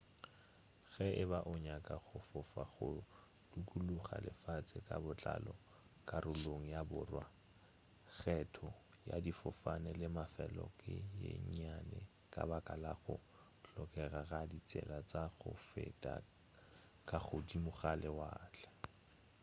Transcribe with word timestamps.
ge 0.93 1.07
e 1.23 1.23
ba 1.31 1.39
o 1.51 1.53
nyaka 1.67 1.95
go 2.05 2.17
fofa 2.29 2.63
go 2.73 2.87
dukuluga 3.51 4.15
lefase 4.25 4.77
ka 4.87 4.95
botlalo 5.03 5.53
karolong 6.09 6.63
ya 6.75 6.81
borwa 6.89 7.23
kgetho 8.15 8.69
ya 9.09 9.17
difofane 9.25 9.91
le 9.99 10.07
mafelo 10.17 10.65
ke 10.79 10.93
ye 11.21 11.31
nnyane 11.45 11.99
ka 12.33 12.41
baka 12.49 12.73
la 12.83 12.93
go 13.03 13.15
hlokega 13.67 14.21
ga 14.29 14.39
ditsela 14.51 14.97
tša 15.09 15.23
go 15.39 15.49
feta 15.69 16.13
ka 17.09 17.17
godimo 17.27 17.71
ga 17.79 17.91
lewatle 18.01 18.67